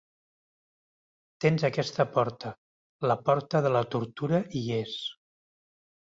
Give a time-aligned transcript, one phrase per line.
[1.45, 2.55] Tens aquesta porta,
[3.13, 4.99] la porta de la tortura hi és.